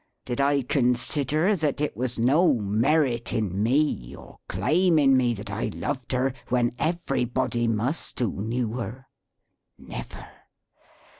[0.25, 5.51] Did I consider that it was no merit in me, or claim in me, that
[5.51, 9.05] I loved her, when everybody must who knew her?
[9.77, 10.27] Never.